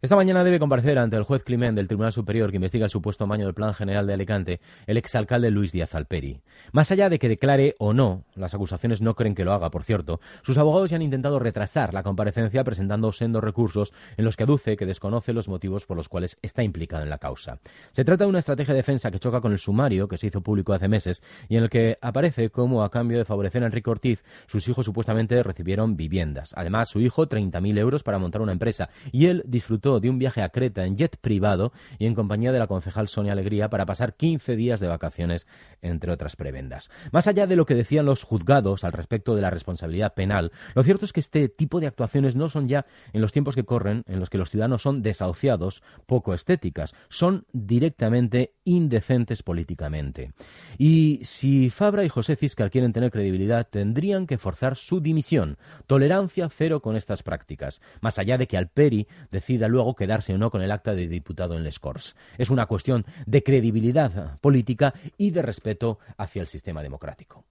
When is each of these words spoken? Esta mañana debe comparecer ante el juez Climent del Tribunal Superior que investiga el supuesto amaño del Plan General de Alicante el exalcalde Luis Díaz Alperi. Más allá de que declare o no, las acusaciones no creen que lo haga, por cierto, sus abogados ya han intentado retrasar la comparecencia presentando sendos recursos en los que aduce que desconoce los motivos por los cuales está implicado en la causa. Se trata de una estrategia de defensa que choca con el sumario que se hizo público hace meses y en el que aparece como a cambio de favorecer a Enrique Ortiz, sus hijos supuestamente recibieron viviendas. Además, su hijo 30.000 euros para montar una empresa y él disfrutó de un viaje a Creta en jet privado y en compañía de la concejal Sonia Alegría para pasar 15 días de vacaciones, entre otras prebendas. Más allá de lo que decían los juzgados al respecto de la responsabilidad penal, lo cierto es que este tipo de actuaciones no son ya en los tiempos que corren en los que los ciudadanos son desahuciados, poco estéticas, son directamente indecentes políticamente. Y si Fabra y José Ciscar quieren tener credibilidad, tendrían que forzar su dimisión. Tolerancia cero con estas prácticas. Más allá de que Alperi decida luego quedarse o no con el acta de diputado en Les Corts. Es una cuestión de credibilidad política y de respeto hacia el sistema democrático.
Esta 0.00 0.14
mañana 0.14 0.44
debe 0.44 0.60
comparecer 0.60 0.96
ante 0.96 1.16
el 1.16 1.24
juez 1.24 1.42
Climent 1.42 1.74
del 1.74 1.88
Tribunal 1.88 2.12
Superior 2.12 2.50
que 2.50 2.56
investiga 2.58 2.84
el 2.84 2.90
supuesto 2.90 3.24
amaño 3.24 3.46
del 3.46 3.54
Plan 3.54 3.74
General 3.74 4.06
de 4.06 4.12
Alicante 4.12 4.60
el 4.86 4.96
exalcalde 4.96 5.50
Luis 5.50 5.72
Díaz 5.72 5.96
Alperi. 5.96 6.40
Más 6.70 6.92
allá 6.92 7.10
de 7.10 7.18
que 7.18 7.28
declare 7.28 7.74
o 7.80 7.92
no, 7.92 8.22
las 8.36 8.54
acusaciones 8.54 9.02
no 9.02 9.16
creen 9.16 9.34
que 9.34 9.44
lo 9.44 9.52
haga, 9.52 9.72
por 9.72 9.82
cierto, 9.82 10.20
sus 10.44 10.56
abogados 10.56 10.90
ya 10.90 10.94
han 10.94 11.02
intentado 11.02 11.40
retrasar 11.40 11.94
la 11.94 12.04
comparecencia 12.04 12.62
presentando 12.62 13.10
sendos 13.10 13.42
recursos 13.42 13.92
en 14.16 14.24
los 14.24 14.36
que 14.36 14.44
aduce 14.44 14.76
que 14.76 14.86
desconoce 14.86 15.32
los 15.32 15.48
motivos 15.48 15.84
por 15.84 15.96
los 15.96 16.08
cuales 16.08 16.38
está 16.42 16.62
implicado 16.62 17.02
en 17.02 17.10
la 17.10 17.18
causa. 17.18 17.58
Se 17.90 18.04
trata 18.04 18.22
de 18.22 18.30
una 18.30 18.38
estrategia 18.38 18.74
de 18.74 18.78
defensa 18.78 19.10
que 19.10 19.18
choca 19.18 19.40
con 19.40 19.50
el 19.50 19.58
sumario 19.58 20.06
que 20.06 20.16
se 20.16 20.28
hizo 20.28 20.42
público 20.42 20.74
hace 20.74 20.86
meses 20.86 21.24
y 21.48 21.56
en 21.56 21.64
el 21.64 21.70
que 21.70 21.98
aparece 22.00 22.50
como 22.50 22.84
a 22.84 22.92
cambio 22.92 23.18
de 23.18 23.24
favorecer 23.24 23.64
a 23.64 23.66
Enrique 23.66 23.90
Ortiz, 23.90 24.22
sus 24.46 24.68
hijos 24.68 24.86
supuestamente 24.86 25.42
recibieron 25.42 25.96
viviendas. 25.96 26.52
Además, 26.54 26.88
su 26.88 27.00
hijo 27.00 27.28
30.000 27.28 27.78
euros 27.78 28.04
para 28.04 28.20
montar 28.20 28.42
una 28.42 28.52
empresa 28.52 28.90
y 29.10 29.26
él 29.26 29.42
disfrutó 29.44 29.87
de 29.88 30.10
un 30.10 30.18
viaje 30.18 30.42
a 30.42 30.50
Creta 30.50 30.84
en 30.84 30.96
jet 30.96 31.16
privado 31.16 31.72
y 31.98 32.06
en 32.06 32.14
compañía 32.14 32.52
de 32.52 32.58
la 32.58 32.66
concejal 32.66 33.08
Sonia 33.08 33.32
Alegría 33.32 33.70
para 33.70 33.86
pasar 33.86 34.14
15 34.14 34.54
días 34.56 34.80
de 34.80 34.88
vacaciones, 34.88 35.46
entre 35.80 36.12
otras 36.12 36.36
prebendas. 36.36 36.90
Más 37.10 37.26
allá 37.26 37.46
de 37.46 37.56
lo 37.56 37.64
que 37.64 37.74
decían 37.74 38.04
los 38.04 38.22
juzgados 38.22 38.84
al 38.84 38.92
respecto 38.92 39.34
de 39.34 39.42
la 39.42 39.50
responsabilidad 39.50 40.14
penal, 40.14 40.52
lo 40.74 40.82
cierto 40.82 41.06
es 41.06 41.12
que 41.12 41.20
este 41.20 41.48
tipo 41.48 41.80
de 41.80 41.86
actuaciones 41.86 42.36
no 42.36 42.50
son 42.50 42.68
ya 42.68 42.84
en 43.12 43.22
los 43.22 43.32
tiempos 43.32 43.54
que 43.54 43.64
corren 43.64 44.02
en 44.06 44.20
los 44.20 44.28
que 44.28 44.38
los 44.38 44.50
ciudadanos 44.50 44.82
son 44.82 45.02
desahuciados, 45.02 45.82
poco 46.06 46.34
estéticas, 46.34 46.94
son 47.08 47.46
directamente 47.52 48.54
indecentes 48.68 49.42
políticamente. 49.42 50.32
Y 50.76 51.20
si 51.24 51.70
Fabra 51.70 52.04
y 52.04 52.08
José 52.08 52.36
Ciscar 52.36 52.70
quieren 52.70 52.92
tener 52.92 53.10
credibilidad, 53.10 53.66
tendrían 53.68 54.26
que 54.26 54.38
forzar 54.38 54.76
su 54.76 55.00
dimisión. 55.00 55.56
Tolerancia 55.86 56.48
cero 56.48 56.80
con 56.80 56.96
estas 56.96 57.22
prácticas. 57.22 57.80
Más 58.00 58.18
allá 58.18 58.38
de 58.38 58.46
que 58.46 58.56
Alperi 58.56 59.08
decida 59.30 59.68
luego 59.68 59.96
quedarse 59.96 60.34
o 60.34 60.38
no 60.38 60.50
con 60.50 60.62
el 60.62 60.70
acta 60.70 60.94
de 60.94 61.08
diputado 61.08 61.56
en 61.56 61.64
Les 61.64 61.78
Corts. 61.78 62.14
Es 62.36 62.50
una 62.50 62.66
cuestión 62.66 63.06
de 63.26 63.42
credibilidad 63.42 64.38
política 64.40 64.94
y 65.16 65.30
de 65.30 65.42
respeto 65.42 65.98
hacia 66.16 66.42
el 66.42 66.48
sistema 66.48 66.82
democrático. 66.82 67.48